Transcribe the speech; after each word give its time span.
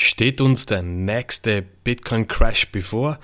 Steht 0.00 0.40
uns 0.40 0.64
der 0.64 0.82
nächste 0.82 1.60
Bitcoin-Crash 1.60 2.70
bevor? 2.70 3.18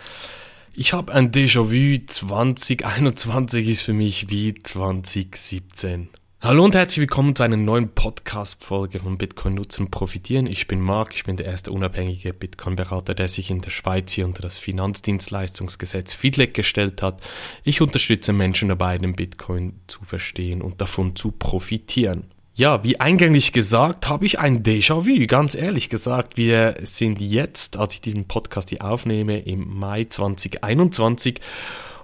Ich 0.74 0.92
habe 0.92 1.14
ein 1.14 1.30
Déjà-vu, 1.30 2.04
2021 2.04 3.68
ist 3.68 3.82
für 3.82 3.92
mich 3.92 4.28
wie 4.28 4.54
2017. 4.54 6.08
Hallo 6.40 6.64
und 6.64 6.74
herzlich 6.74 6.98
willkommen 6.98 7.36
zu 7.36 7.44
einer 7.44 7.56
neuen 7.56 7.90
Podcast-Folge 7.90 8.98
von 8.98 9.18
Bitcoin 9.18 9.54
Nutzen 9.54 9.92
Profitieren. 9.92 10.48
Ich 10.48 10.66
bin 10.66 10.80
Marc, 10.80 11.14
ich 11.14 11.22
bin 11.22 11.36
der 11.36 11.46
erste 11.46 11.70
unabhängige 11.70 12.34
Bitcoin-Berater, 12.34 13.14
der 13.14 13.28
sich 13.28 13.52
in 13.52 13.60
der 13.60 13.70
Schweiz 13.70 14.10
hier 14.10 14.26
unter 14.26 14.42
das 14.42 14.58
Finanzdienstleistungsgesetz 14.58 16.12
FIDLEG 16.12 16.54
gestellt 16.54 17.02
hat. 17.02 17.22
Ich 17.62 17.82
unterstütze 17.82 18.32
Menschen 18.32 18.68
dabei, 18.68 18.98
den 18.98 19.14
Bitcoin 19.14 19.78
zu 19.86 20.02
verstehen 20.02 20.60
und 20.60 20.80
davon 20.80 21.14
zu 21.14 21.30
profitieren. 21.30 22.24
Ja, 22.56 22.84
wie 22.84 23.00
eingänglich 23.00 23.52
gesagt, 23.52 24.08
habe 24.08 24.26
ich 24.26 24.38
ein 24.38 24.62
Déjà-vu, 24.62 25.26
ganz 25.26 25.56
ehrlich 25.56 25.88
gesagt. 25.88 26.36
Wir 26.36 26.76
sind 26.84 27.20
jetzt, 27.20 27.76
als 27.76 27.94
ich 27.94 28.00
diesen 28.00 28.28
Podcast 28.28 28.68
hier 28.68 28.84
aufnehme, 28.84 29.40
im 29.40 29.76
Mai 29.76 30.04
2021 30.04 31.40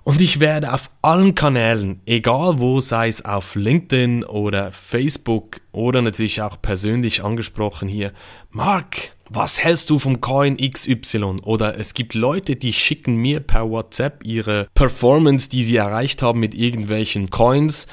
und 0.02 0.20
ich 0.20 0.40
werde 0.40 0.72
auf 0.72 0.90
allen 1.02 1.36
Kanälen, 1.36 2.00
egal 2.04 2.58
wo, 2.58 2.80
sei 2.80 3.06
es 3.06 3.24
auf 3.24 3.54
LinkedIn 3.54 4.24
oder 4.24 4.72
Facebook 4.72 5.60
oder 5.70 6.02
natürlich 6.02 6.42
auch 6.42 6.60
persönlich 6.60 7.22
angesprochen 7.22 7.88
hier, 7.88 8.12
Mark, 8.50 9.12
was 9.28 9.62
hältst 9.62 9.88
du 9.90 10.00
vom 10.00 10.20
Coin 10.20 10.56
XY? 10.56 11.36
Oder 11.44 11.78
es 11.78 11.94
gibt 11.94 12.14
Leute, 12.14 12.56
die 12.56 12.72
schicken 12.72 13.14
mir 13.14 13.38
per 13.38 13.70
WhatsApp 13.70 14.26
ihre 14.26 14.66
Performance, 14.74 15.48
die 15.48 15.62
sie 15.62 15.76
erreicht 15.76 16.22
haben 16.22 16.40
mit 16.40 16.56
irgendwelchen 16.56 17.30
Coins. 17.30 17.86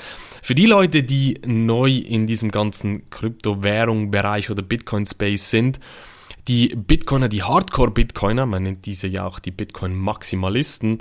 Für 0.48 0.56
die 0.56 0.66
Leute, 0.66 1.04
die 1.04 1.42
neu 1.46 1.90
in 1.92 2.26
diesem 2.26 2.52
ganzen 2.52 3.10
Kryptowährung-Bereich 3.10 4.50
oder 4.50 4.62
Bitcoin-Space 4.62 5.50
sind, 5.50 5.78
die 6.48 6.70
Bitcoiner, 6.70 7.28
die 7.28 7.44
Hardcore-Bitcoiner, 7.44 8.46
man 8.46 8.64
nennt 8.64 8.86
diese 8.86 9.08
ja 9.08 9.26
auch 9.26 9.40
die 9.40 9.52
Bitcoin-Maximalisten, 9.52 11.00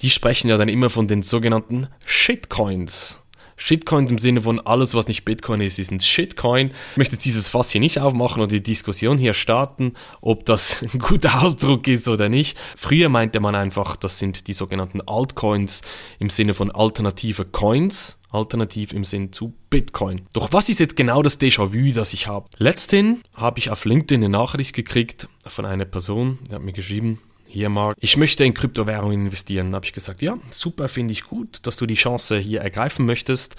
die 0.00 0.10
sprechen 0.10 0.48
ja 0.48 0.58
dann 0.58 0.68
immer 0.68 0.90
von 0.90 1.06
den 1.06 1.22
sogenannten 1.22 1.86
Shitcoins. 2.04 3.20
Shitcoins 3.54 4.10
im 4.10 4.18
Sinne 4.18 4.40
von 4.40 4.58
alles, 4.58 4.94
was 4.94 5.06
nicht 5.06 5.24
Bitcoin 5.24 5.60
ist, 5.60 5.78
ist 5.78 5.92
ein 5.92 6.00
Shitcoin. 6.00 6.72
Ich 6.90 6.96
möchte 6.96 7.14
jetzt 7.14 7.24
dieses 7.24 7.48
Fass 7.48 7.70
hier 7.70 7.80
nicht 7.80 8.00
aufmachen 8.00 8.42
und 8.42 8.50
die 8.50 8.64
Diskussion 8.64 9.16
hier 9.16 9.34
starten, 9.34 9.92
ob 10.20 10.44
das 10.44 10.82
ein 10.82 10.98
guter 10.98 11.40
Ausdruck 11.40 11.86
ist 11.86 12.08
oder 12.08 12.28
nicht. 12.28 12.58
Früher 12.76 13.08
meinte 13.10 13.38
man 13.38 13.54
einfach, 13.54 13.94
das 13.94 14.18
sind 14.18 14.48
die 14.48 14.54
sogenannten 14.54 15.02
Altcoins 15.02 15.82
im 16.18 16.30
Sinne 16.30 16.52
von 16.52 16.72
alternative 16.72 17.44
Coins 17.44 18.18
alternativ 18.32 18.92
im 18.92 19.04
Sinn 19.04 19.32
zu 19.32 19.54
Bitcoin. 19.70 20.22
Doch 20.32 20.52
was 20.52 20.68
ist 20.68 20.80
jetzt 20.80 20.96
genau 20.96 21.22
das 21.22 21.40
Déjà-vu, 21.40 21.92
das 21.92 22.12
ich 22.12 22.26
habe? 22.26 22.48
Letzthin 22.58 23.22
habe 23.34 23.58
ich 23.58 23.70
auf 23.70 23.84
LinkedIn 23.84 24.22
eine 24.22 24.28
Nachricht 24.28 24.74
gekriegt 24.74 25.28
von 25.46 25.64
einer 25.64 25.84
Person, 25.84 26.38
die 26.48 26.54
hat 26.54 26.62
mir 26.62 26.72
geschrieben, 26.72 27.20
hier 27.46 27.68
Mark, 27.68 27.98
ich 28.00 28.16
möchte 28.16 28.44
in 28.44 28.54
Kryptowährungen 28.54 29.26
investieren. 29.26 29.72
Da 29.72 29.76
habe 29.76 29.84
ich 29.84 29.92
gesagt, 29.92 30.22
ja, 30.22 30.38
super, 30.50 30.88
finde 30.88 31.12
ich 31.12 31.24
gut, 31.24 31.66
dass 31.66 31.76
du 31.76 31.84
die 31.84 31.96
Chance 31.96 32.38
hier 32.38 32.62
ergreifen 32.62 33.04
möchtest. 33.04 33.56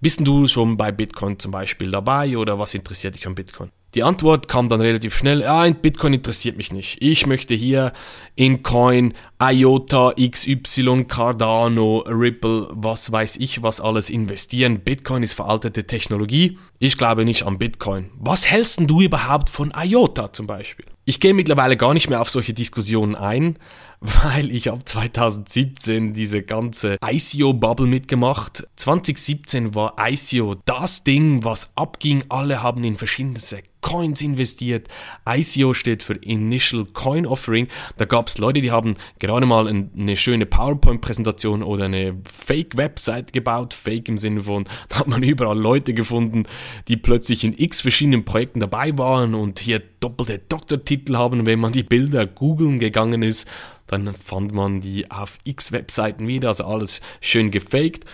Bist 0.00 0.20
du 0.26 0.48
schon 0.48 0.78
bei 0.78 0.92
Bitcoin 0.92 1.38
zum 1.38 1.50
Beispiel 1.50 1.90
dabei 1.90 2.38
oder 2.38 2.58
was 2.58 2.72
interessiert 2.72 3.16
dich 3.16 3.26
an 3.26 3.34
Bitcoin? 3.34 3.70
Die 3.94 4.02
Antwort 4.02 4.48
kam 4.48 4.68
dann 4.68 4.82
relativ 4.82 5.16
schnell, 5.16 5.40
ja, 5.40 5.68
Bitcoin 5.70 6.12
interessiert 6.12 6.58
mich 6.58 6.72
nicht. 6.72 6.98
Ich 7.00 7.26
möchte 7.26 7.54
hier 7.54 7.94
in 8.34 8.62
Coin, 8.62 9.14
IOTA, 9.42 10.12
XY, 10.14 11.04
Cardano, 11.04 12.04
Ripple, 12.06 12.68
was 12.72 13.10
weiß 13.10 13.36
ich, 13.36 13.62
was 13.62 13.80
alles 13.80 14.10
investieren. 14.10 14.80
Bitcoin 14.80 15.22
ist 15.22 15.32
veraltete 15.32 15.86
Technologie. 15.86 16.58
Ich 16.78 16.98
glaube 16.98 17.24
nicht 17.24 17.44
an 17.44 17.56
Bitcoin. 17.56 18.10
Was 18.18 18.46
hältst 18.46 18.78
du 18.82 19.00
überhaupt 19.00 19.48
von 19.48 19.72
IOTA 19.74 20.34
zum 20.34 20.46
Beispiel? 20.46 20.84
Ich 21.08 21.20
gehe 21.20 21.32
mittlerweile 21.32 21.78
gar 21.78 21.94
nicht 21.94 22.10
mehr 22.10 22.20
auf 22.20 22.28
solche 22.28 22.52
Diskussionen 22.52 23.14
ein, 23.14 23.56
weil 24.00 24.50
ich 24.50 24.70
ab 24.70 24.86
2017 24.86 26.12
diese 26.12 26.42
ganze 26.42 26.98
ICO-Bubble 27.02 27.86
mitgemacht. 27.86 28.68
2017 28.76 29.74
war 29.74 29.96
ICO 29.98 30.56
das 30.66 31.04
Ding, 31.04 31.44
was 31.44 31.70
abging. 31.76 32.24
Alle 32.28 32.62
haben 32.62 32.84
in 32.84 32.98
verschiedene 32.98 33.40
Coins 33.80 34.20
investiert. 34.20 34.88
ICO 35.26 35.72
steht 35.72 36.02
für 36.02 36.14
Initial 36.14 36.84
Coin 36.92 37.24
Offering. 37.24 37.68
Da 37.96 38.04
gab 38.04 38.28
es 38.28 38.36
Leute, 38.36 38.60
die 38.60 38.70
haben 38.70 38.96
gerade 39.18 39.46
mal 39.46 39.66
eine 39.66 40.16
schöne 40.16 40.44
PowerPoint-Präsentation 40.44 41.62
oder 41.62 41.84
eine 41.86 42.18
Fake-Website 42.30 43.32
gebaut. 43.32 43.72
Fake 43.72 44.08
im 44.08 44.18
Sinne 44.18 44.42
von, 44.42 44.66
da 44.88 44.98
hat 44.98 45.08
man 45.08 45.22
überall 45.22 45.58
Leute 45.58 45.94
gefunden, 45.94 46.44
die 46.88 46.98
plötzlich 46.98 47.44
in 47.44 47.54
x 47.56 47.80
verschiedenen 47.80 48.26
Projekten 48.26 48.60
dabei 48.60 48.96
waren 48.98 49.34
und 49.34 49.58
hier 49.60 49.80
doppelte 50.00 50.38
Doktortitel 50.38 50.97
haben. 51.10 51.40
Und 51.40 51.46
wenn 51.46 51.60
man 51.60 51.72
die 51.72 51.82
Bilder 51.82 52.26
googeln 52.26 52.78
gegangen 52.78 53.22
ist, 53.22 53.48
dann 53.86 54.14
fand 54.14 54.52
man 54.52 54.80
die 54.80 55.10
auf 55.10 55.38
x 55.44 55.72
Webseiten 55.72 56.26
wieder, 56.26 56.48
also 56.48 56.64
alles 56.64 57.00
schön 57.20 57.50
gefaked. 57.50 58.04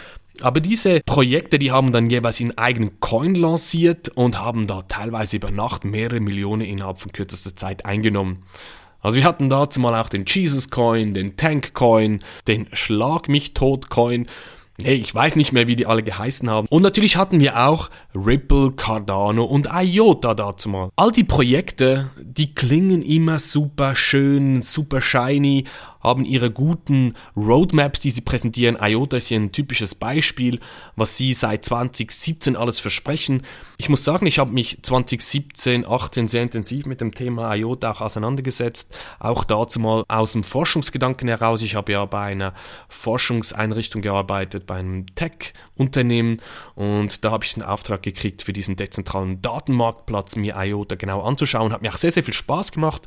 Aber 0.41 0.61
diese 0.61 1.01
Projekte, 1.07 1.59
die 1.59 1.71
haben 1.71 1.93
dann 1.93 2.11
jeweils 2.11 2.41
ihren 2.41 2.59
eigenen 2.59 2.99
Coin 3.01 3.35
lanciert 3.35 4.09
und 4.09 4.41
haben 4.41 4.67
da 4.67 4.83
teilweise 4.83 5.37
über 5.37 5.51
Nacht 5.51 5.85
mehrere 5.85 6.21
Millionen 6.21 6.63
innerhalb 6.63 7.01
von 7.01 7.13
kürzester 7.13 7.55
Zeit 7.55 7.87
eingenommen. 7.87 8.43
Also 9.01 9.17
wir 9.17 9.25
hatten 9.25 9.51
dazu 9.51 9.81
mal 9.81 10.01
auch 10.01 10.09
den 10.09 10.25
Jesus 10.27 10.71
Coin, 10.71 11.15
den 11.15 11.37
Tank 11.37 11.75
Coin, 11.75 12.21
den 12.49 12.67
Schlag 12.73 13.29
mich 13.29 13.55
tot 13.55 13.91
Coin 13.91 14.27
Hey, 14.83 14.97
ich 14.97 15.15
weiß 15.15 15.37
nicht 15.37 15.53
mehr, 15.53 15.69
wie 15.69 15.77
die 15.77 15.87
alle 15.87 16.03
geheißen 16.03 16.51
haben. 16.51 16.67
Und 16.69 16.83
natürlich 16.83 17.17
hatten 17.17 17.39
wir 17.39 17.65
auch 17.65 17.91
Ripple, 18.13 18.73
Cardano 18.73 19.45
und 19.45 19.69
IOTA 19.73 20.35
dazu 20.35 20.69
mal. 20.69 20.89
All 20.97 21.13
die 21.13 21.23
Projekte, 21.23 22.11
die 22.21 22.57
klingen 22.57 23.03
immer 23.03 23.39
super 23.39 23.95
schön, 23.95 24.63
super 24.63 25.01
shiny, 25.01 25.65
haben 26.05 26.25
ihre 26.25 26.51
guten 26.51 27.15
Roadmaps, 27.35 28.01
die 28.01 28.11
sie 28.11 28.21
präsentieren. 28.21 28.77
IOTA 28.81 29.17
ist 29.17 29.29
hier 29.29 29.41
ein 29.41 29.53
typisches 29.53 29.95
Beispiel, 29.95 30.61
was 30.95 31.17
sie 31.17 31.33
seit 31.33 31.65
2017 31.65 32.57
alles 32.57 32.79
versprechen. 32.79 33.43
Ich 33.79 33.89
muss 33.89 34.05
sagen, 34.05 34.27
ich 34.27 34.39
habe 34.39 34.53
mich 34.53 34.79
2017, 34.83 35.87
18 35.87 36.29
sehr 36.29 36.43
intensiv 36.43 36.87
mit 36.87 37.01
dem 37.01 37.15
Thema 37.15 37.55
IOTA 37.55 37.91
auch 37.91 38.01
auseinandergesetzt. 38.03 38.97
Auch 39.19 39.45
dazu 39.45 39.81
mal 39.81 40.05
aus 40.09 40.33
dem 40.33 40.45
Forschungsgedanken 40.45 41.29
heraus. 41.29 41.63
Ich 41.63 41.75
habe 41.75 41.93
ja 41.93 42.05
bei 42.05 42.21
einer 42.21 42.53
Forschungseinrichtung 42.89 44.03
gearbeitet, 44.03 44.67
bei 44.67 44.77
einem 44.77 45.07
Tech-Unternehmen 45.15 46.41
und 46.75 47.25
da 47.25 47.31
habe 47.31 47.45
ich 47.45 47.55
den 47.55 47.63
Auftrag 47.63 48.03
gekriegt, 48.03 48.43
für 48.43 48.53
diesen 48.53 48.77
dezentralen 48.77 49.41
Datenmarktplatz 49.41 50.37
mir 50.37 50.57
IOTA 50.57 50.97
genau 50.97 51.23
anzuschauen. 51.23 51.73
Hat 51.73 51.83
mir 51.83 51.91
auch 51.91 51.97
sehr, 51.97 52.13
sehr 52.13 52.25
viel 52.25 52.35
Spaß 52.35 52.73
gemacht. 52.73 53.07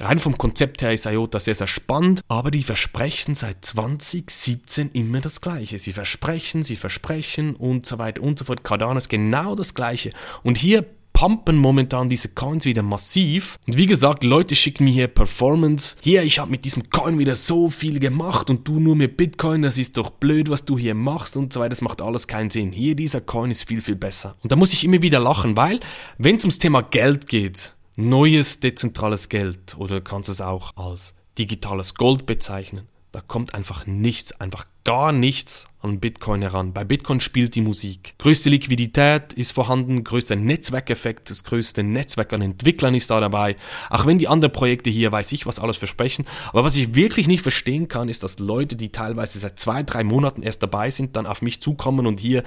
Rein 0.00 0.18
vom 0.18 0.38
Konzept 0.38 0.80
her 0.80 0.94
ist 0.94 1.04
IOTA 1.04 1.40
sehr, 1.40 1.54
sehr 1.54 1.66
spannend, 1.66 2.22
aber 2.26 2.50
die 2.50 2.62
versprechen 2.62 3.34
seit 3.34 3.64
2017 3.64 4.90
immer 4.92 5.20
das 5.20 5.42
Gleiche. 5.42 5.78
Sie 5.78 5.92
versprechen, 5.92 6.64
sie 6.64 6.76
versprechen 6.76 7.54
und 7.54 7.84
so 7.84 7.98
weiter 7.98 8.22
und 8.22 8.38
so 8.38 8.46
fort. 8.46 8.64
Cardano 8.64 8.96
ist 8.96 9.10
genau 9.10 9.54
das 9.54 9.74
Gleiche. 9.74 10.12
Und 10.42 10.56
hier 10.56 10.86
pumpen 11.12 11.58
momentan 11.58 12.08
diese 12.08 12.28
Coins 12.28 12.64
wieder 12.64 12.82
massiv. 12.82 13.58
Und 13.66 13.76
wie 13.76 13.84
gesagt, 13.84 14.24
Leute 14.24 14.56
schicken 14.56 14.84
mir 14.84 14.92
hier 14.92 15.06
Performance. 15.06 15.96
Hier, 16.00 16.22
ich 16.22 16.38
habe 16.38 16.50
mit 16.50 16.64
diesem 16.64 16.88
Coin 16.88 17.18
wieder 17.18 17.34
so 17.34 17.68
viel 17.68 18.00
gemacht 18.00 18.48
und 18.48 18.66
du 18.66 18.80
nur 18.80 18.96
mit 18.96 19.18
Bitcoin, 19.18 19.60
das 19.60 19.76
ist 19.76 19.98
doch 19.98 20.08
blöd, 20.08 20.48
was 20.48 20.64
du 20.64 20.78
hier 20.78 20.94
machst 20.94 21.36
und 21.36 21.52
so 21.52 21.60
weiter. 21.60 21.70
Das 21.70 21.82
macht 21.82 22.00
alles 22.00 22.26
keinen 22.26 22.48
Sinn. 22.48 22.72
Hier, 22.72 22.94
dieser 22.94 23.20
Coin 23.20 23.50
ist 23.50 23.64
viel, 23.68 23.82
viel 23.82 23.96
besser. 23.96 24.36
Und 24.42 24.50
da 24.50 24.56
muss 24.56 24.72
ich 24.72 24.82
immer 24.82 25.02
wieder 25.02 25.20
lachen, 25.20 25.58
weil, 25.58 25.80
wenn 26.16 26.36
es 26.36 26.44
ums 26.44 26.58
Thema 26.58 26.80
Geld 26.80 27.26
geht, 27.26 27.74
neues 27.96 28.60
dezentrales 28.60 29.28
Geld 29.28 29.76
oder 29.78 30.00
kannst 30.00 30.28
es 30.28 30.40
auch 30.40 30.76
als 30.76 31.14
digitales 31.38 31.94
Gold 31.94 32.26
bezeichnen. 32.26 32.86
Da 33.12 33.20
kommt 33.20 33.54
einfach 33.54 33.86
nichts, 33.86 34.30
einfach 34.40 34.66
gar 34.84 35.10
nichts 35.10 35.66
an 35.80 35.98
Bitcoin 35.98 36.42
heran. 36.42 36.72
Bei 36.72 36.84
Bitcoin 36.84 37.18
spielt 37.18 37.56
die 37.56 37.60
Musik. 37.60 38.14
Größte 38.18 38.48
Liquidität 38.50 39.32
ist 39.32 39.50
vorhanden, 39.50 40.04
größter 40.04 40.36
Netzwerkeffekt, 40.36 41.28
das 41.28 41.42
größte 41.42 41.82
Netzwerk 41.82 42.32
an 42.32 42.42
Entwicklern 42.42 42.94
ist 42.94 43.10
da 43.10 43.18
dabei. 43.18 43.56
Auch 43.88 44.06
wenn 44.06 44.18
die 44.18 44.28
anderen 44.28 44.52
Projekte 44.52 44.90
hier, 44.90 45.10
weiß 45.10 45.32
ich, 45.32 45.44
was 45.44 45.58
alles 45.58 45.76
versprechen. 45.76 46.24
Aber 46.50 46.62
was 46.62 46.76
ich 46.76 46.94
wirklich 46.94 47.26
nicht 47.26 47.42
verstehen 47.42 47.88
kann, 47.88 48.08
ist, 48.08 48.22
dass 48.22 48.38
Leute, 48.38 48.76
die 48.76 48.92
teilweise 48.92 49.40
seit 49.40 49.58
zwei, 49.58 49.82
drei 49.82 50.04
Monaten 50.04 50.42
erst 50.42 50.62
dabei 50.62 50.92
sind, 50.92 51.16
dann 51.16 51.26
auf 51.26 51.42
mich 51.42 51.60
zukommen 51.60 52.06
und 52.06 52.20
hier 52.20 52.44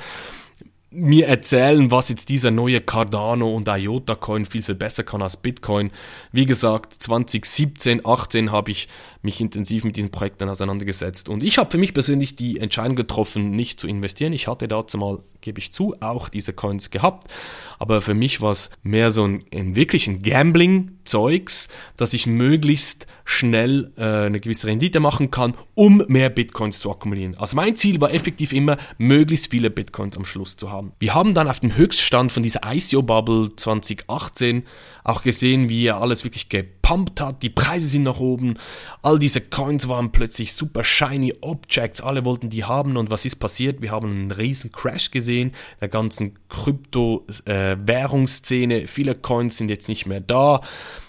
mir 0.93 1.27
erzählen, 1.27 1.91
was 1.91 2.09
jetzt 2.09 2.29
dieser 2.29 2.51
neue 2.51 2.81
Cardano 2.81 3.53
und 3.53 3.67
IOTA 3.67 4.15
Coin 4.15 4.45
viel, 4.45 4.61
viel 4.61 4.75
besser 4.75 5.03
kann 5.03 5.21
als 5.21 5.37
Bitcoin. 5.37 5.91
Wie 6.31 6.45
gesagt, 6.45 7.01
2017, 7.01 8.05
18 8.05 8.51
habe 8.51 8.71
ich 8.71 8.87
mich 9.21 9.39
intensiv 9.41 9.85
mit 9.85 9.95
diesen 9.95 10.11
Projekten 10.11 10.49
auseinandergesetzt 10.49 11.29
und 11.29 11.43
ich 11.43 11.57
habe 11.57 11.71
für 11.71 11.77
mich 11.77 11.93
persönlich 11.93 12.35
die 12.35 12.59
Entscheidung 12.59 12.95
getroffen, 12.95 13.51
nicht 13.51 13.79
zu 13.79 13.87
investieren. 13.87 14.33
Ich 14.33 14.47
hatte 14.47 14.67
dazu 14.67 14.97
mal, 14.97 15.19
gebe 15.41 15.59
ich 15.59 15.73
zu, 15.73 15.95
auch 16.01 16.29
diese 16.29 16.53
Coins 16.53 16.89
gehabt, 16.89 17.31
aber 17.79 18.01
für 18.01 18.13
mich 18.13 18.41
war 18.41 18.51
es 18.51 18.69
mehr 18.83 19.11
so 19.11 19.25
ein, 19.25 19.43
ein 19.53 19.75
wirklich 19.75 20.09
Gambling-Zeugs, 20.21 21.69
dass 21.95 22.13
ich 22.13 22.27
möglichst 22.27 23.07
schnell 23.23 23.93
äh, 23.95 24.25
eine 24.25 24.41
gewisse 24.41 24.67
Rendite 24.67 24.99
machen 24.99 25.31
kann, 25.31 25.53
um 25.73 26.03
mehr 26.07 26.29
Bitcoins 26.29 26.79
zu 26.79 26.91
akkumulieren. 26.91 27.37
Also 27.37 27.55
mein 27.55 27.75
Ziel 27.77 28.01
war 28.01 28.13
effektiv 28.13 28.51
immer, 28.51 28.77
möglichst 28.97 29.49
viele 29.49 29.69
Bitcoins 29.69 30.17
am 30.17 30.25
Schluss 30.25 30.57
zu 30.57 30.69
haben. 30.69 30.82
Haben. 30.83 30.93
Wir 30.99 31.13
haben 31.13 31.33
dann 31.33 31.47
auf 31.47 31.61
dem 31.61 31.75
Höchststand 31.75 32.31
von 32.31 32.43
dieser 32.43 32.61
ICO-Bubble 32.65 33.55
2018 33.55 34.63
auch 35.03 35.23
gesehen, 35.23 35.67
wie 35.69 35.85
er 35.85 36.01
alles 36.01 36.23
wirklich 36.23 36.49
gepumpt 36.49 37.21
hat. 37.21 37.41
Die 37.43 37.49
Preise 37.49 37.87
sind 37.87 38.03
nach 38.03 38.19
oben. 38.19 38.55
All 39.01 39.17
diese 39.19 39.41
Coins 39.41 39.87
waren 39.87 40.11
plötzlich 40.11 40.53
super 40.53 40.83
shiny 40.83 41.33
Objects. 41.41 42.01
Alle 42.01 42.25
wollten 42.25 42.49
die 42.49 42.65
haben. 42.65 42.97
Und 42.97 43.11
was 43.11 43.25
ist 43.25 43.35
passiert? 43.37 43.81
Wir 43.81 43.91
haben 43.91 44.11
einen 44.11 44.31
riesen 44.31 44.71
Crash 44.71 45.11
gesehen 45.11 45.51
der 45.81 45.89
ganzen 45.89 46.39
Krypto-Währungsszene. 46.49 48.83
Äh, 48.83 48.87
Viele 48.87 49.15
Coins 49.15 49.57
sind 49.57 49.69
jetzt 49.69 49.89
nicht 49.89 50.05
mehr 50.05 50.21
da, 50.21 50.61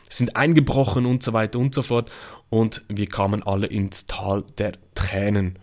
sind 0.09 0.37
eingebrochen 0.37 1.07
und 1.07 1.23
so 1.23 1.33
weiter 1.33 1.59
und 1.59 1.75
so 1.75 1.83
fort. 1.83 2.11
Und 2.51 2.83
wir 2.89 3.07
kamen 3.07 3.43
alle 3.43 3.67
ins 3.67 4.05
Tal 4.07 4.45
der 4.59 4.73
Tränen. 4.95 5.59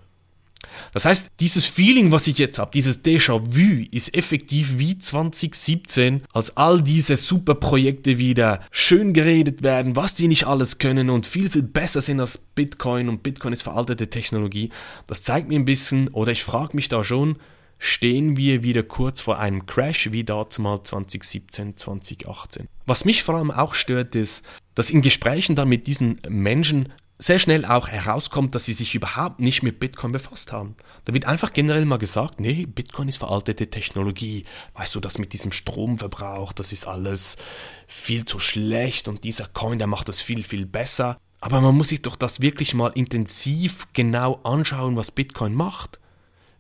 Das 0.94 1.06
heißt, 1.06 1.28
dieses 1.40 1.66
Feeling, 1.66 2.12
was 2.12 2.28
ich 2.28 2.38
jetzt 2.38 2.60
habe, 2.60 2.72
dieses 2.74 3.04
Déjà-vu, 3.04 3.86
ist 3.92 4.16
effektiv 4.16 4.78
wie 4.78 4.98
2017, 4.98 6.24
als 6.34 6.58
all 6.58 6.82
diese 6.82 7.18
super 7.18 7.56
Projekte 7.56 8.18
wieder 8.18 8.62
schön 8.72 9.14
geredet 9.14 9.64
werden, 9.64 9.96
was 9.96 10.16
die 10.16 10.28
nicht 10.28 10.46
alles 10.46 10.78
können 10.78 11.10
und 11.10 11.26
viel, 11.26 11.50
viel 11.50 11.64
besser 11.64 12.02
sind 12.02 12.20
als 12.20 12.38
Bitcoin 12.38 13.10
und 13.10 13.24
Bitcoin 13.24 13.54
ist 13.54 13.64
veraltete 13.64 14.10
Technologie. 14.10 14.70
Das 15.08 15.24
zeigt 15.24 15.48
mir 15.48 15.60
ein 15.60 15.66
bisschen, 15.66 16.10
oder 16.10 16.32
ich 16.32 16.44
frage 16.44 16.76
mich 16.76 16.90
da 16.90 17.04
schon, 17.04 17.38
stehen 17.80 18.38
wir 18.38 18.62
wieder 18.62 18.84
kurz 18.84 19.22
vor 19.22 19.40
einem 19.40 19.66
Crash 19.66 20.12
wie 20.12 20.24
dazumal 20.24 20.84
2017, 20.84 21.76
2018. 21.76 22.68
Was 22.86 23.06
mich 23.06 23.24
vor 23.24 23.36
allem 23.36 23.50
auch 23.50 23.74
stört, 23.74 24.16
ist, 24.16 24.44
dass 24.76 24.92
in 24.92 25.02
Gesprächen 25.02 25.56
dann 25.56 25.68
mit 25.68 25.88
diesen 25.88 26.22
Menschen 26.30 26.94
sehr 27.22 27.38
schnell 27.38 27.66
auch 27.66 27.88
herauskommt, 27.88 28.56
dass 28.56 28.66
sie 28.66 28.74
sich 28.74 28.96
überhaupt 28.96 29.40
nicht 29.40 29.62
mit 29.62 29.80
Bitcoin 29.80 30.12
befasst 30.12 30.52
haben. 30.52 30.76
Da 31.06 31.14
wird 31.14 31.26
einfach 31.26 31.54
generell 31.54 31.86
mal 31.86 31.98
gesagt, 31.98 32.40
nee, 32.40 32.66
Bitcoin 32.66 33.08
ist 33.08 33.18
veraltete 33.18 33.70
Technologie. 33.70 34.46
Weißt 34.74 34.96
du, 34.96 35.00
das 35.00 35.20
mit 35.20 35.32
diesem 35.34 35.52
Stromverbrauch, 35.52 36.52
das 36.52 36.74
ist 36.74 36.88
alles 36.88 37.38
viel 37.86 38.26
zu 38.26 38.40
schlecht 38.40 39.08
und 39.08 39.24
dieser 39.24 39.46
Coin, 39.46 39.78
der 39.78 39.86
macht 39.86 40.10
das 40.10 40.20
viel, 40.20 40.44
viel 40.44 40.66
besser. 40.66 41.20
Aber 41.42 41.62
man 41.62 41.76
muss 41.76 41.90
sich 41.90 42.02
doch 42.02 42.16
das 42.16 42.42
wirklich 42.42 42.74
mal 42.74 42.92
intensiv 42.96 43.88
genau 43.94 44.40
anschauen, 44.44 44.96
was 44.96 45.12
Bitcoin 45.12 45.54
macht. 45.54 46.00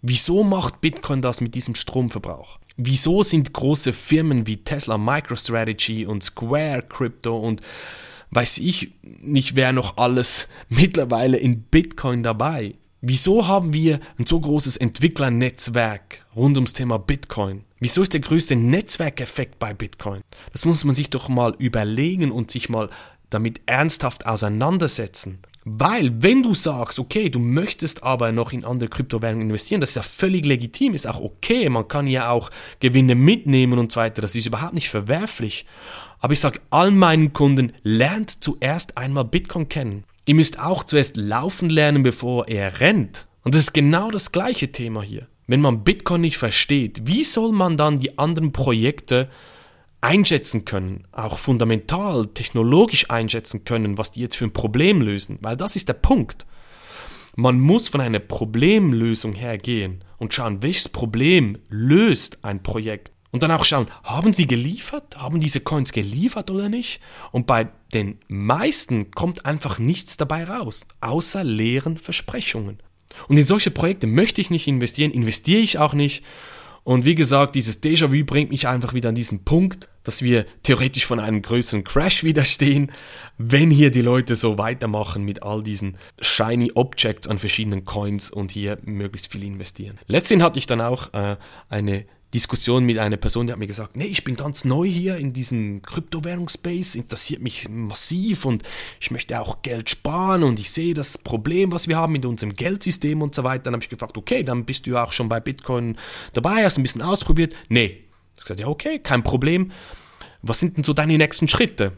Wieso 0.03 0.43
macht 0.43 0.79
Bitcoin 0.79 1.23
das 1.23 1.41
mit 1.41 1.55
diesem 1.55 1.73
Stromverbrauch? 1.73 2.59
Wieso 2.77 3.23
sind 3.23 3.51
große 3.53 3.93
Firmen 3.93 4.45
wie 4.45 4.57
Tesla, 4.57 4.97
MicroStrategy 4.97 6.05
und 6.05 6.23
Square 6.23 6.83
Crypto 6.87 7.37
und 7.37 7.61
weiß 8.31 8.57
ich 8.59 8.93
nicht, 9.01 9.55
wer 9.55 9.73
noch 9.73 9.97
alles 9.97 10.47
mittlerweile 10.69 11.37
in 11.37 11.61
Bitcoin 11.63 12.23
dabei. 12.23 12.75
Wieso 13.03 13.47
haben 13.47 13.73
wir 13.73 13.99
ein 14.19 14.27
so 14.27 14.39
großes 14.39 14.77
Entwicklernetzwerk 14.77 16.25
rund 16.35 16.55
ums 16.57 16.73
Thema 16.73 16.99
Bitcoin? 16.99 17.63
Wieso 17.79 18.03
ist 18.03 18.13
der 18.13 18.19
größte 18.19 18.55
Netzwerkeffekt 18.55 19.57
bei 19.57 19.73
Bitcoin? 19.73 20.21
Das 20.53 20.65
muss 20.65 20.83
man 20.83 20.93
sich 20.93 21.09
doch 21.09 21.27
mal 21.27 21.55
überlegen 21.57 22.31
und 22.31 22.51
sich 22.51 22.69
mal 22.69 22.89
damit 23.31 23.61
ernsthaft 23.65 24.27
auseinandersetzen. 24.27 25.39
Weil, 25.63 26.23
wenn 26.23 26.41
du 26.41 26.55
sagst, 26.55 26.97
okay, 26.97 27.29
du 27.29 27.37
möchtest 27.37 28.01
aber 28.01 28.31
noch 28.31 28.51
in 28.51 28.65
andere 28.65 28.89
Kryptowährungen 28.89 29.47
investieren, 29.47 29.79
das 29.79 29.91
ist 29.91 29.95
ja 29.95 30.01
völlig 30.01 30.45
legitim, 30.45 30.95
ist 30.95 31.07
auch 31.07 31.21
okay, 31.21 31.69
man 31.69 31.87
kann 31.87 32.07
ja 32.07 32.31
auch 32.31 32.49
Gewinne 32.79 33.13
mitnehmen 33.13 33.77
und 33.77 33.91
so 33.91 33.99
weiter, 33.99 34.23
das 34.23 34.35
ist 34.35 34.47
überhaupt 34.47 34.73
nicht 34.73 34.89
verwerflich. 34.89 35.67
Aber 36.19 36.33
ich 36.33 36.39
sage 36.39 36.59
all 36.71 36.89
meinen 36.89 37.33
Kunden, 37.33 37.73
lernt 37.83 38.43
zuerst 38.43 38.97
einmal 38.97 39.25
Bitcoin 39.25 39.69
kennen. 39.69 40.03
Ihr 40.25 40.35
müsst 40.35 40.59
auch 40.59 40.83
zuerst 40.83 41.15
laufen 41.15 41.69
lernen, 41.69 42.01
bevor 42.01 42.47
er 42.47 42.79
rennt. 42.79 43.27
Und 43.43 43.53
das 43.53 43.61
ist 43.61 43.73
genau 43.73 44.09
das 44.09 44.31
gleiche 44.31 44.71
Thema 44.71 45.03
hier. 45.03 45.27
Wenn 45.47 45.61
man 45.61 45.83
Bitcoin 45.83 46.21
nicht 46.21 46.37
versteht, 46.37 47.05
wie 47.05 47.23
soll 47.23 47.51
man 47.51 47.77
dann 47.77 47.99
die 47.99 48.17
anderen 48.17 48.51
Projekte 48.51 49.29
einschätzen 50.01 50.65
können, 50.65 51.07
auch 51.11 51.37
fundamental, 51.37 52.27
technologisch 52.27 53.09
einschätzen 53.09 53.63
können, 53.63 53.97
was 53.97 54.11
die 54.11 54.21
jetzt 54.21 54.35
für 54.35 54.45
ein 54.45 54.53
Problem 54.53 55.01
lösen? 55.01 55.37
Weil 55.41 55.55
das 55.55 55.75
ist 55.75 55.87
der 55.87 55.93
Punkt. 55.93 56.45
Man 57.35 57.59
muss 57.59 57.87
von 57.87 58.01
einer 58.01 58.19
Problemlösung 58.19 59.33
hergehen 59.33 60.03
und 60.17 60.33
schauen, 60.33 60.61
welches 60.61 60.89
Problem 60.89 61.57
löst 61.69 62.43
ein 62.43 62.61
Projekt. 62.61 63.11
Und 63.31 63.43
dann 63.43 63.51
auch 63.51 63.63
schauen, 63.63 63.87
haben 64.03 64.33
sie 64.33 64.45
geliefert? 64.45 65.17
Haben 65.17 65.39
diese 65.39 65.61
Coins 65.61 65.93
geliefert 65.93 66.51
oder 66.51 66.67
nicht? 66.67 66.99
Und 67.31 67.47
bei 67.47 67.69
den 67.93 68.19
meisten 68.27 69.11
kommt 69.11 69.45
einfach 69.45 69.79
nichts 69.79 70.17
dabei 70.17 70.43
raus, 70.43 70.85
außer 70.99 71.43
leeren 71.43 71.97
Versprechungen. 71.97 72.79
Und 73.29 73.37
in 73.37 73.45
solche 73.45 73.71
Projekte 73.71 74.07
möchte 74.07 74.41
ich 74.41 74.49
nicht 74.49 74.67
investieren, 74.67 75.11
investiere 75.11 75.61
ich 75.61 75.79
auch 75.79 75.93
nicht. 75.93 76.25
Und 76.83 77.05
wie 77.05 77.15
gesagt, 77.15 77.55
dieses 77.55 77.81
Déjà-vu 77.81 78.25
bringt 78.25 78.49
mich 78.49 78.67
einfach 78.67 78.93
wieder 78.93 79.09
an 79.09 79.15
diesen 79.15 79.43
Punkt, 79.43 79.87
dass 80.03 80.23
wir 80.23 80.45
theoretisch 80.63 81.05
von 81.05 81.19
einem 81.19 81.41
größeren 81.41 81.83
Crash 81.83 82.23
widerstehen, 82.23 82.91
wenn 83.37 83.69
hier 83.69 83.91
die 83.91 84.01
Leute 84.01 84.35
so 84.35 84.57
weitermachen 84.57 85.23
mit 85.23 85.43
all 85.43 85.61
diesen 85.61 85.97
shiny 86.19 86.71
Objects 86.73 87.27
an 87.27 87.37
verschiedenen 87.37 87.85
Coins 87.85 88.31
und 88.31 88.49
hier 88.49 88.79
möglichst 88.83 89.31
viel 89.31 89.43
investieren. 89.43 89.99
Letztendlich 90.07 90.45
hatte 90.45 90.59
ich 90.59 90.65
dann 90.65 90.81
auch 90.81 91.13
äh, 91.13 91.37
eine 91.69 92.05
Diskussion 92.33 92.85
mit 92.85 92.97
einer 92.97 93.17
Person, 93.17 93.45
die 93.45 93.51
hat 93.51 93.59
mir 93.59 93.67
gesagt, 93.67 93.97
nee, 93.97 94.05
ich 94.05 94.23
bin 94.23 94.35
ganz 94.35 94.63
neu 94.63 94.87
hier 94.87 95.17
in 95.17 95.33
diesem 95.33 95.81
Kryptowährungsspace, 95.81 96.95
interessiert 96.95 97.41
mich 97.41 97.67
massiv 97.67 98.45
und 98.45 98.63
ich 99.01 99.11
möchte 99.11 99.39
auch 99.41 99.61
Geld 99.63 99.89
sparen 99.89 100.43
und 100.43 100.59
ich 100.59 100.71
sehe 100.71 100.93
das 100.93 101.17
Problem, 101.17 101.71
was 101.73 101.89
wir 101.89 101.97
haben 101.97 102.13
mit 102.13 102.25
unserem 102.25 102.55
Geldsystem 102.55 103.21
und 103.21 103.35
so 103.35 103.43
weiter. 103.43 103.65
Dann 103.65 103.73
habe 103.73 103.83
ich 103.83 103.89
gefragt, 103.89 104.17
okay, 104.17 104.43
dann 104.43 104.63
bist 104.63 104.85
du 104.85 104.91
ja 104.91 105.03
auch 105.03 105.11
schon 105.11 105.27
bei 105.27 105.41
Bitcoin 105.41 105.97
dabei, 106.33 106.63
hast 106.63 106.77
ein 106.77 106.83
bisschen 106.83 107.01
ausprobiert. 107.01 107.53
Nee. 107.67 108.05
Ich 108.37 108.43
gesagt, 108.43 108.61
ja, 108.61 108.67
okay, 108.67 108.99
kein 108.99 109.23
Problem. 109.23 109.71
Was 110.41 110.59
sind 110.59 110.77
denn 110.77 110.83
so 110.83 110.93
deine 110.93 111.17
nächsten 111.17 111.47
Schritte? 111.47 111.91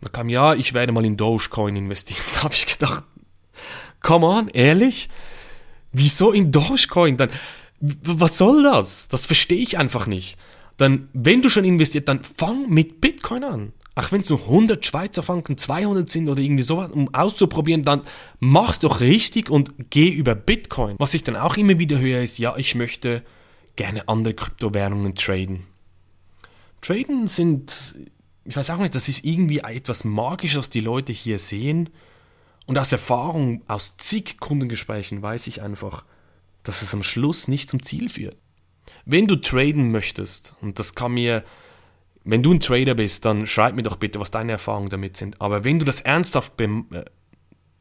Da 0.00 0.08
kam, 0.08 0.28
ja, 0.28 0.54
ich 0.54 0.72
werde 0.72 0.92
mal 0.92 1.04
in 1.04 1.16
Dogecoin 1.16 1.74
investieren. 1.76 2.22
Da 2.34 2.44
habe 2.44 2.54
ich 2.54 2.66
gedacht, 2.66 3.04
come 4.00 4.26
on, 4.26 4.48
ehrlich? 4.48 5.08
Wieso 5.92 6.32
in 6.32 6.52
Dogecoin? 6.52 7.16
Dann 7.16 7.30
was 7.80 8.38
soll 8.38 8.62
das? 8.62 9.08
Das 9.08 9.26
verstehe 9.26 9.62
ich 9.62 9.78
einfach 9.78 10.06
nicht. 10.06 10.36
Dann, 10.76 11.08
wenn 11.12 11.42
du 11.42 11.48
schon 11.48 11.64
investiert, 11.64 12.08
dann 12.08 12.22
fang 12.22 12.68
mit 12.68 13.00
Bitcoin 13.00 13.44
an. 13.44 13.72
Ach, 13.94 14.12
wenn 14.12 14.20
es 14.20 14.30
nur 14.30 14.40
100 14.40 14.86
Schweizer 14.86 15.24
Franken, 15.24 15.58
200 15.58 16.08
sind 16.08 16.28
oder 16.28 16.40
irgendwie 16.40 16.62
sowas, 16.62 16.92
um 16.92 17.12
auszuprobieren, 17.12 17.82
dann 17.82 18.02
mach's 18.38 18.78
doch 18.78 19.00
richtig 19.00 19.50
und 19.50 19.72
geh 19.90 20.08
über 20.08 20.36
Bitcoin. 20.36 20.94
Was 21.00 21.14
ich 21.14 21.24
dann 21.24 21.34
auch 21.34 21.56
immer 21.56 21.80
wieder 21.80 21.98
höre, 21.98 22.22
ist, 22.22 22.38
ja, 22.38 22.56
ich 22.56 22.76
möchte 22.76 23.24
gerne 23.74 24.08
andere 24.08 24.34
Kryptowährungen 24.34 25.16
traden. 25.16 25.64
Traden 26.80 27.26
sind, 27.26 27.96
ich 28.44 28.56
weiß 28.56 28.70
auch 28.70 28.78
nicht, 28.78 28.94
das 28.94 29.08
ist 29.08 29.24
irgendwie 29.24 29.58
etwas 29.58 30.04
Magisches, 30.04 30.58
was 30.58 30.70
die 30.70 30.80
Leute 30.80 31.12
hier 31.12 31.40
sehen. 31.40 31.90
Und 32.66 32.78
aus 32.78 32.92
Erfahrung, 32.92 33.62
aus 33.66 33.96
zig 33.96 34.38
Kundengesprächen 34.38 35.22
weiß 35.22 35.48
ich 35.48 35.60
einfach, 35.60 36.04
dass 36.68 36.82
es 36.82 36.92
am 36.92 37.02
Schluss 37.02 37.48
nicht 37.48 37.70
zum 37.70 37.82
Ziel 37.82 38.10
führt. 38.10 38.36
Wenn 39.06 39.26
du 39.26 39.36
traden 39.36 39.90
möchtest, 39.90 40.54
und 40.60 40.78
das 40.78 40.94
kann 40.94 41.12
mir, 41.12 41.42
wenn 42.24 42.42
du 42.42 42.52
ein 42.52 42.60
Trader 42.60 42.94
bist, 42.94 43.24
dann 43.24 43.46
schreib 43.46 43.74
mir 43.74 43.82
doch 43.82 43.96
bitte, 43.96 44.20
was 44.20 44.30
deine 44.30 44.52
Erfahrungen 44.52 44.90
damit 44.90 45.16
sind. 45.16 45.40
Aber 45.40 45.64
wenn 45.64 45.78
du 45.78 45.86
das 45.86 46.02
ernsthaft, 46.02 46.60
äh, 46.60 46.68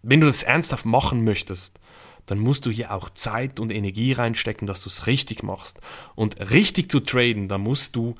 wenn 0.03 0.21
du 0.21 0.25
das 0.25 0.43
ernsthaft 0.43 0.85
machen 0.85 1.25
möchtest, 1.25 1.81
dann 2.27 2.39
musst 2.39 2.65
du 2.65 2.71
hier 2.71 2.93
auch 2.93 3.09
Zeit 3.09 3.59
und 3.59 3.73
Energie 3.73 4.13
reinstecken, 4.13 4.67
dass 4.67 4.81
du 4.81 4.89
es 4.89 5.05
richtig 5.05 5.43
machst. 5.43 5.79
Und 6.15 6.39
richtig 6.49 6.89
zu 6.89 7.01
traden, 7.01 7.49
da 7.49 7.57
musst 7.57 7.93
du 7.97 8.15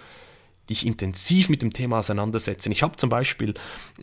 dich 0.70 0.86
intensiv 0.86 1.50
mit 1.50 1.62
dem 1.62 1.74
Thema 1.74 2.00
auseinandersetzen. 2.00 2.72
Ich 2.72 2.84
habe 2.84 2.98
zum 2.98 3.10
Beispiel 3.10 3.54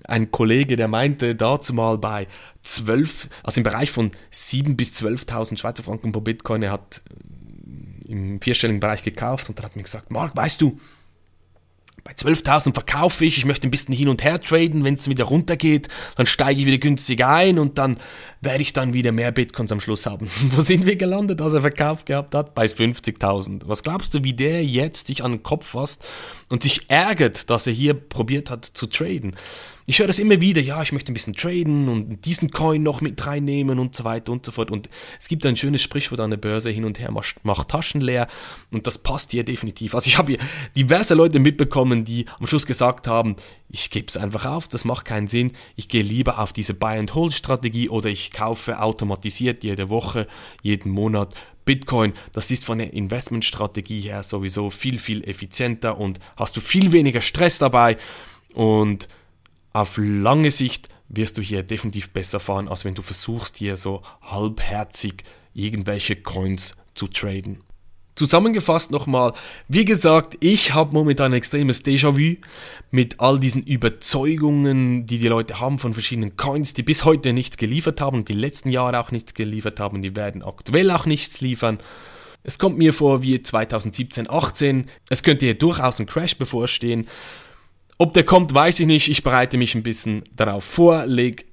einen 0.05 0.31
Kollege, 0.31 0.77
der 0.77 0.89
meinte 0.89 1.35
dazu 1.35 1.75
mal 1.75 1.99
bei 1.99 2.27
12, 2.63 3.29
also 3.43 3.61
im 3.61 3.65
Bereich 3.65 3.91
von 3.91 4.11
7.000 4.33 4.77
bis 4.77 4.93
12.000 4.93 5.59
Schweizer 5.59 5.83
Franken 5.83 6.13
pro 6.13 6.21
Bitcoin, 6.21 6.63
er 6.63 6.73
hat 6.73 7.03
im 8.07 8.41
vierstelligen 8.41 8.81
Bereich 8.81 9.03
gekauft 9.03 9.49
und 9.49 9.59
dann 9.59 9.67
hat 9.67 9.77
mir 9.77 9.83
gesagt, 9.83 10.11
Mark, 10.11 10.37
weißt 10.37 10.61
du, 10.61 10.79
bei 12.05 12.13
12.000 12.13 12.75
verkaufe 12.75 13.25
ich, 13.25 13.39
ich 13.39 13.47
möchte 13.47 13.67
ein 13.67 13.71
bisschen 13.71 13.95
hin 13.95 14.09
und 14.09 14.23
her 14.23 14.39
traden, 14.39 14.85
wenn 14.85 14.95
es 14.95 15.09
wieder 15.09 15.25
runtergeht, 15.25 15.89
dann 16.17 16.27
steige 16.27 16.61
ich 16.61 16.67
wieder 16.67 16.77
günstig 16.77 17.25
ein 17.25 17.59
und 17.59 17.79
dann 17.79 17.97
werde 18.43 18.61
ich 18.61 18.75
dann 18.75 18.93
wieder 18.93 19.11
mehr 19.11 19.33
Bitcoins 19.33 19.73
am 19.73 19.81
Schluss 19.81 20.05
haben. 20.05 20.29
Wo 20.55 20.61
sind 20.61 20.85
wir 20.85 20.97
gelandet, 20.97 21.41
als 21.41 21.55
er 21.55 21.63
verkauft 21.63 22.05
gehabt 22.05 22.35
hat? 22.35 22.55
Bei 22.55 22.67
50.000. 22.67 23.63
Was 23.65 23.83
glaubst 23.83 24.13
du, 24.13 24.23
wie 24.23 24.35
der 24.35 24.63
jetzt 24.63 25.07
sich 25.07 25.25
an 25.25 25.33
den 25.33 25.43
Kopf 25.43 25.69
fasst 25.69 26.05
und 26.51 26.63
sich 26.63 26.91
ärgert, 26.91 27.49
dass 27.49 27.67
er 27.67 27.73
hier 27.73 27.95
probiert 27.95 28.51
hat 28.51 28.67
zu 28.67 28.87
traden? 28.87 29.35
Ich 29.87 29.99
höre 29.99 30.07
das 30.07 30.19
immer 30.19 30.41
wieder, 30.41 30.63
ja, 30.63 30.81
ich 30.83 30.93
möchte 30.93 31.13
ein 31.13 31.15
bisschen 31.15 31.35
traden 31.35 31.91
und 31.91 32.25
diesen 32.25 32.51
Coin 32.51 32.83
noch 32.83 33.03
mit 33.03 33.27
reinnehmen 33.27 33.79
und 33.79 33.95
so 33.95 34.05
weiter 34.05 34.33
und 34.33 34.47
so 34.47 34.51
fort. 34.51 34.71
Und 34.71 34.89
es 35.21 35.29
gibt 35.29 35.45
ein 35.45 35.57
schönes 35.57 35.83
Sprichwort 35.83 36.21
an 36.21 36.31
der 36.31 36.39
Börse 36.39 36.71
hin 36.71 36.87
und 36.87 36.99
her, 36.99 37.13
macht 37.43 37.69
Taschen 37.69 38.01
leer 38.01 38.27
und 38.73 38.87
das 38.87 38.97
passt 38.97 39.33
hier 39.33 39.45
definitiv. 39.45 39.95
Also 39.95 40.09
ich 40.09 40.17
habe 40.17 40.33
hier 40.33 40.41
diverse 40.75 41.13
Leute 41.13 41.39
mitbekommen, 41.39 42.07
die 42.07 42.25
am 42.39 42.47
Schluss 42.47 42.65
gesagt 42.65 43.07
haben, 43.07 43.37
ich 43.69 43.91
gebe 43.91 44.07
es 44.09 44.17
einfach 44.17 44.47
auf, 44.47 44.69
das 44.69 44.87
macht 44.87 45.05
keinen 45.05 45.29
Sinn, 45.29 45.53
ich 45.77 45.89
gehe 45.89 46.03
lieber 46.03 46.39
auf 46.39 46.55
diese 46.55 46.73
Buy-and-Hold-Strategie 46.73 47.91
oder 47.91 48.09
ich 48.09 48.31
kaufe 48.31 48.81
automatisiert 48.81 49.65
jede 49.65 49.91
Woche, 49.91 50.27
jeden 50.63 50.93
Monat 50.93 51.35
Bitcoin, 51.67 52.15
das 52.33 52.51
ist 52.51 52.65
von 52.65 52.79
der 52.79 52.93
Investmentstrategie 52.95 54.01
her 54.01 54.23
sowieso 54.23 54.71
viel, 54.71 54.99
viel 54.99 55.29
effizienter 55.29 55.99
und 55.99 56.21
hast 56.37 56.57
du 56.57 56.61
viel 56.61 56.93
weniger 56.93 57.21
Stress 57.21 57.59
dabei 57.59 57.97
und 58.55 59.09
auf 59.75 59.99
lange 59.99 60.51
Sicht 60.51 60.89
wirst 61.09 61.37
du 61.37 61.43
hier 61.43 61.63
definitiv 61.63 62.11
besser 62.11 62.41
fahren, 62.41 62.69
als 62.69 62.87
wenn 62.87 62.95
du 62.95 63.03
versuchst, 63.03 63.59
hier 63.59 63.77
so 63.77 64.03
halbherzig 64.23 65.25
irgendwelche 65.53 66.17
Coins 66.17 66.77
zu 66.95 67.09
traden. 67.09 67.61
Zusammengefasst 68.15 68.93
nochmal, 68.93 69.33
wie 69.67 69.85
gesagt, 69.85 70.37
ich 70.39 70.73
habe 70.73 70.95
momentan 70.95 71.33
ein 71.33 71.39
extremes 71.39 71.85
Déjà-vu 71.85 72.37
mit 72.93 73.19
all 73.19 73.41
diesen 73.41 73.65
Überzeugungen, 73.65 75.07
die 75.07 75.19
die 75.19 75.27
Leute 75.27 75.59
haben 75.59 75.81
von 75.81 75.95
verschiedenen 75.95 76.37
Coins, 76.37 76.75
die 76.75 76.85
bis 76.85 77.05
heute 77.05 77.33
nichts 77.33 77.57
geliefert 77.57 78.01
haben 78.01 78.19
und 78.19 78.29
die 78.29 78.35
letzten 78.35 78.71
Jahre 78.71 79.01
auch 79.01 79.11
nichts 79.11 79.35
geliefert 79.35 79.81
haben, 79.81 80.01
die 80.01 80.15
werden 80.15 80.45
aktuell 80.45 80.93
auch 80.93 81.07
nichts 81.07 81.41
liefern. 81.41 81.79
Es 82.45 82.61
kommt 82.61 82.79
mir 82.79 82.93
vor 82.93 83.23
wie 83.23 83.43
2017, 83.43 84.31
18. 84.31 84.87
Es 85.11 85.25
könnte 85.25 85.47
hier 85.47 85.59
durchaus 85.59 85.99
ein 85.99 86.07
Crash 86.07 86.37
bevorstehen. 86.37 87.09
Ob 87.99 88.13
der 88.13 88.25
kommt, 88.25 88.53
weiß 88.53 88.81
ich 88.81 88.87
nicht. 88.87 89.09
Ich 89.09 89.23
bereite 89.23 89.57
mich 89.57 89.75
ein 89.75 89.83
bisschen 89.83 90.25
darauf 90.35 90.65
vor, 90.65 91.07
lege 91.07 91.45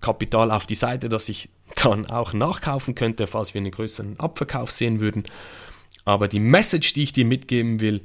Kapital 0.00 0.50
auf 0.50 0.66
die 0.66 0.74
Seite, 0.74 1.08
dass 1.08 1.28
ich 1.28 1.48
dann 1.76 2.06
auch 2.06 2.32
nachkaufen 2.32 2.94
könnte, 2.94 3.26
falls 3.26 3.54
wir 3.54 3.60
einen 3.60 3.70
größeren 3.70 4.18
Abverkauf 4.18 4.70
sehen 4.70 5.00
würden. 5.00 5.24
Aber 6.04 6.28
die 6.28 6.40
Message, 6.40 6.92
die 6.92 7.02
ich 7.02 7.12
dir 7.12 7.24
mitgeben 7.24 7.80
will, 7.80 8.04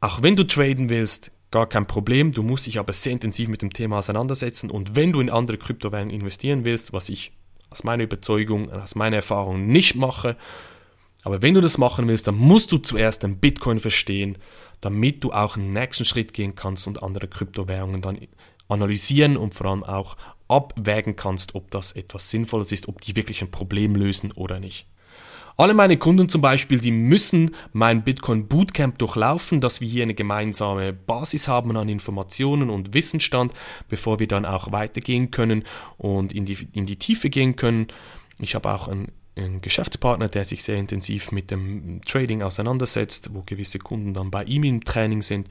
auch 0.00 0.22
wenn 0.22 0.36
du 0.36 0.44
traden 0.44 0.88
willst, 0.88 1.32
gar 1.50 1.68
kein 1.68 1.86
Problem. 1.86 2.32
Du 2.32 2.42
musst 2.42 2.66
dich 2.66 2.78
aber 2.78 2.92
sehr 2.92 3.12
intensiv 3.12 3.48
mit 3.48 3.62
dem 3.62 3.72
Thema 3.72 3.98
auseinandersetzen. 3.98 4.70
Und 4.70 4.94
wenn 4.94 5.12
du 5.12 5.20
in 5.20 5.30
andere 5.30 5.58
Kryptowährungen 5.58 6.14
investieren 6.14 6.64
willst, 6.64 6.92
was 6.92 7.08
ich 7.08 7.32
aus 7.70 7.84
meiner 7.84 8.04
Überzeugung, 8.04 8.70
aus 8.70 8.94
meiner 8.94 9.16
Erfahrung 9.16 9.66
nicht 9.66 9.94
mache, 9.94 10.36
aber 11.26 11.42
wenn 11.42 11.54
du 11.54 11.60
das 11.60 11.76
machen 11.76 12.06
willst, 12.06 12.28
dann 12.28 12.36
musst 12.36 12.70
du 12.70 12.78
zuerst 12.78 13.24
den 13.24 13.38
Bitcoin 13.38 13.80
verstehen, 13.80 14.38
damit 14.80 15.24
du 15.24 15.32
auch 15.32 15.56
einen 15.56 15.72
nächsten 15.72 16.04
Schritt 16.04 16.32
gehen 16.32 16.54
kannst 16.54 16.86
und 16.86 17.02
andere 17.02 17.26
Kryptowährungen 17.26 18.00
dann 18.00 18.16
analysieren 18.68 19.36
und 19.36 19.52
vor 19.52 19.66
allem 19.66 19.82
auch 19.82 20.16
abwägen 20.46 21.16
kannst, 21.16 21.56
ob 21.56 21.72
das 21.72 21.90
etwas 21.90 22.30
Sinnvolles 22.30 22.70
ist, 22.70 22.86
ob 22.86 23.00
die 23.00 23.16
wirklich 23.16 23.42
ein 23.42 23.50
Problem 23.50 23.96
lösen 23.96 24.30
oder 24.30 24.60
nicht. 24.60 24.86
Alle 25.56 25.74
meine 25.74 25.96
Kunden 25.96 26.28
zum 26.28 26.42
Beispiel, 26.42 26.78
die 26.78 26.92
müssen 26.92 27.56
mein 27.72 28.04
Bitcoin 28.04 28.46
Bootcamp 28.46 28.96
durchlaufen, 28.98 29.60
dass 29.60 29.80
wir 29.80 29.88
hier 29.88 30.04
eine 30.04 30.14
gemeinsame 30.14 30.92
Basis 30.92 31.48
haben 31.48 31.76
an 31.76 31.88
Informationen 31.88 32.70
und 32.70 32.94
Wissensstand, 32.94 33.52
bevor 33.88 34.20
wir 34.20 34.28
dann 34.28 34.44
auch 34.44 34.70
weitergehen 34.70 35.32
können 35.32 35.64
und 35.98 36.32
in 36.32 36.44
die, 36.44 36.68
in 36.72 36.86
die 36.86 37.00
Tiefe 37.00 37.30
gehen 37.30 37.56
können. 37.56 37.88
Ich 38.38 38.54
habe 38.54 38.72
auch 38.72 38.86
einen, 38.86 39.10
einen 39.36 39.60
Geschäftspartner, 39.60 40.28
der 40.28 40.44
sich 40.44 40.62
sehr 40.62 40.76
intensiv 40.76 41.30
mit 41.30 41.50
dem 41.50 42.00
Trading 42.06 42.42
auseinandersetzt, 42.42 43.30
wo 43.32 43.42
gewisse 43.44 43.78
Kunden 43.78 44.14
dann 44.14 44.30
bei 44.30 44.44
ihm 44.44 44.64
im 44.64 44.82
Training 44.82 45.22
sind. 45.22 45.48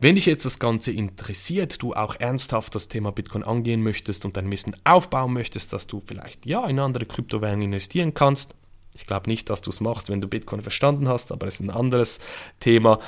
Wenn 0.00 0.14
dich 0.14 0.26
jetzt 0.26 0.44
das 0.44 0.58
Ganze 0.58 0.92
interessiert, 0.92 1.82
du 1.82 1.92
auch 1.92 2.16
ernsthaft 2.18 2.74
das 2.74 2.88
Thema 2.88 3.12
Bitcoin 3.12 3.42
angehen 3.42 3.82
möchtest 3.82 4.24
und 4.24 4.36
dein 4.36 4.50
Wissen 4.50 4.76
aufbauen 4.84 5.32
möchtest, 5.32 5.72
dass 5.72 5.86
du 5.86 6.00
vielleicht 6.04 6.46
ja 6.46 6.66
in 6.66 6.78
andere 6.78 7.04
Kryptowährungen 7.04 7.62
investieren 7.62 8.14
kannst, 8.14 8.54
ich 8.96 9.06
glaube 9.06 9.30
nicht, 9.30 9.48
dass 9.50 9.62
du 9.62 9.70
es 9.70 9.80
machst, 9.80 10.10
wenn 10.10 10.20
du 10.20 10.28
Bitcoin 10.28 10.60
verstanden 10.60 11.08
hast, 11.08 11.30
aber 11.30 11.46
es 11.46 11.54
ist 11.54 11.60
ein 11.60 11.70
anderes 11.70 12.18
Thema. 12.60 12.98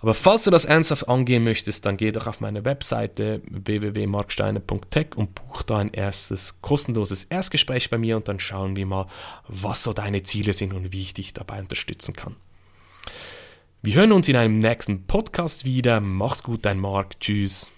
Aber 0.00 0.14
falls 0.14 0.44
du 0.44 0.50
das 0.50 0.64
ernsthaft 0.64 1.08
angehen 1.08 1.42
möchtest, 1.42 1.84
dann 1.84 1.96
geh 1.96 2.12
doch 2.12 2.28
auf 2.28 2.40
meine 2.40 2.64
Webseite 2.64 3.42
www.marksteiner.tech 3.50 5.16
und 5.16 5.34
buch 5.34 5.62
da 5.62 5.78
ein 5.78 5.92
erstes 5.92 6.60
kostenloses 6.60 7.24
Erstgespräch 7.24 7.90
bei 7.90 7.98
mir 7.98 8.16
und 8.16 8.28
dann 8.28 8.38
schauen 8.38 8.76
wir 8.76 8.86
mal, 8.86 9.06
was 9.48 9.82
so 9.82 9.92
deine 9.92 10.22
Ziele 10.22 10.52
sind 10.52 10.72
und 10.72 10.92
wie 10.92 11.02
ich 11.02 11.14
dich 11.14 11.34
dabei 11.34 11.58
unterstützen 11.58 12.14
kann. 12.14 12.36
Wir 13.82 13.94
hören 13.94 14.12
uns 14.12 14.28
in 14.28 14.36
einem 14.36 14.58
nächsten 14.58 15.06
Podcast 15.06 15.64
wieder. 15.64 16.00
Mach's 16.00 16.42
gut, 16.42 16.64
dein 16.64 16.78
Marc. 16.78 17.18
Tschüss. 17.18 17.72